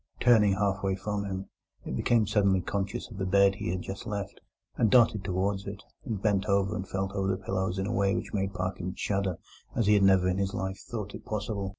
Turning 0.19 0.53
half 0.53 0.81
away 0.81 0.95
from 0.95 1.25
him, 1.25 1.47
it 1.85 1.95
became 1.95 2.25
suddenly 2.25 2.59
conscious 2.59 3.07
of 3.11 3.19
the 3.19 3.23
bed 3.27 3.53
he 3.53 3.69
had 3.69 3.83
just 3.83 4.07
left, 4.07 4.41
and 4.75 4.89
darted 4.89 5.23
towards 5.23 5.67
it, 5.67 5.83
and 6.05 6.23
bent 6.23 6.45
and 6.45 6.89
felt 6.89 7.11
over 7.11 7.27
the 7.27 7.37
pillows 7.37 7.77
in 7.77 7.85
a 7.85 7.93
way 7.93 8.15
which 8.15 8.33
made 8.33 8.51
Parkins 8.51 8.97
shudder 8.99 9.37
as 9.75 9.85
he 9.85 9.93
had 9.93 10.01
never 10.01 10.27
in 10.27 10.39
his 10.39 10.55
life 10.55 10.79
thought 10.89 11.13
it 11.13 11.23
possible. 11.23 11.69